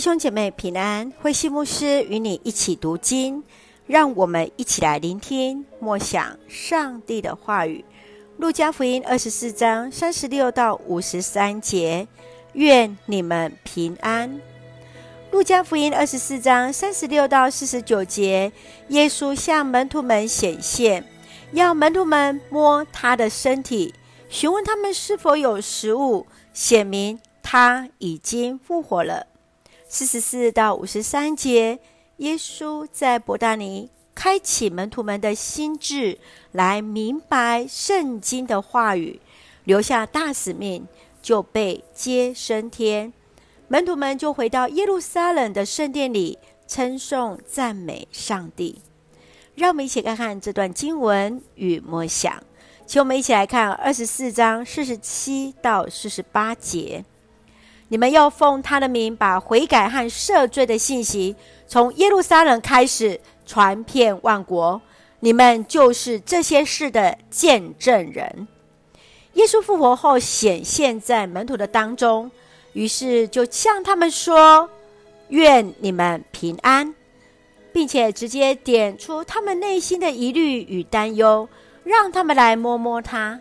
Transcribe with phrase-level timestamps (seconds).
[0.00, 3.44] 兄姐妹平安，慧西牧师与你一起读经，
[3.86, 7.84] 让我们一起来聆听默想上帝的话语。
[8.38, 12.08] 路加福音二十四章三十六到五十三节，
[12.54, 14.40] 愿你们平安。
[15.30, 18.50] 路加福音二十四章三十六到四十九节，
[18.88, 21.04] 耶稣向门徒们显现，
[21.52, 23.94] 要门徒们摸他的身体，
[24.30, 29.26] 询问他们是否有食物，显明他已经复活了。
[29.92, 31.80] 四十四到五十三节，
[32.18, 36.16] 耶稣在伯大尼开启门徒们的心智，
[36.52, 39.20] 来明白圣经的话语，
[39.64, 40.86] 留下大使命，
[41.20, 43.12] 就被接升天。
[43.66, 48.80] 门徒们就回到耶路撒冷的圣殿里，称颂赞美上帝。
[49.56, 52.40] 让我们一起看看这段经文与默想，
[52.86, 57.04] 请我们一起来看二十四章四十七到四十八节。
[57.90, 61.34] 你们要奉他的名，把悔改和赦罪的信息
[61.66, 64.80] 从耶路撒冷开始传遍万国。
[65.18, 68.46] 你们就是这些事的见证人。
[69.32, 72.30] 耶稣复活后显现在门徒的当中，
[72.74, 74.70] 于是就向他们说
[75.30, 76.94] ：“愿你们平安，
[77.72, 81.48] 并且直接点出他们内心的疑虑与担忧，
[81.82, 83.40] 让他们来摸摸他。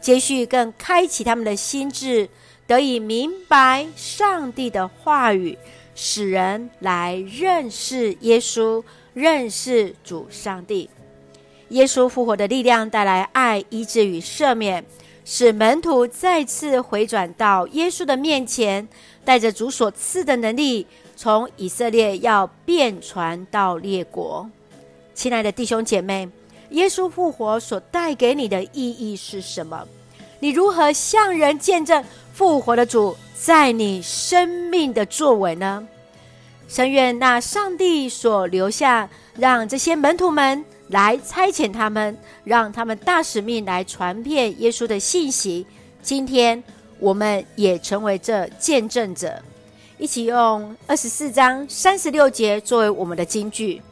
[0.00, 2.28] 接续更开启他们的心智。”
[2.70, 5.58] 得以明白上帝的话语，
[5.96, 8.80] 使人来认识耶稣，
[9.12, 10.88] 认识主上帝。
[11.70, 14.84] 耶稣复活的力量带来爱、医治与赦免，
[15.24, 18.86] 使门徒再次回转到耶稣的面前，
[19.24, 24.48] 带着主所赐的能力，从以色列要遍传到列国。
[25.12, 26.28] 亲爱的弟兄姐妹，
[26.70, 29.88] 耶稣复活所带给你的意义是什么？
[30.42, 32.02] 你如何向人见证？
[32.32, 35.86] 复活的主在你生命的作为呢？
[36.68, 45.66] 深愿那上帝所留下，让这些门徒们来差遣他们，让他们大使命来传遍耶稣的信息。
[46.00, 46.62] 今天
[47.00, 49.42] 我们也成为这见证者，
[49.98, 53.82] 一起用二十四章三十六节作为我们的金句。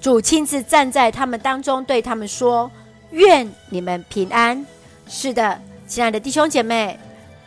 [0.00, 2.70] 主亲自站在他们当中，对他们说
[3.12, 4.66] ：“愿你们平安。”
[5.06, 6.98] 是的，亲爱的弟兄姐妹。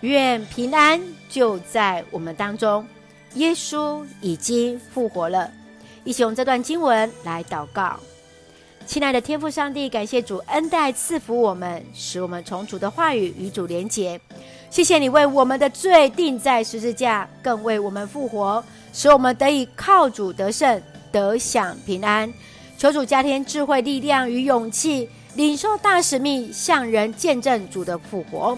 [0.02, 2.86] 愿平安就在我们当中，
[3.34, 5.52] 耶稣已经复活了。
[6.06, 8.00] 一起用这段经文来祷告，
[8.86, 14.20] 亲爱的天父上帝，感谢主恩待赐福我们，使我们从主的话语与主连结。
[14.70, 20.82] 谢谢你为我们的罪定在十字架，更为我们复活，使我们得以靠主得胜，
[21.12, 22.32] 得享平安。
[22.78, 28.58] 求主加添智慧、力量与勇气，领受大使命，向人见证主的复活。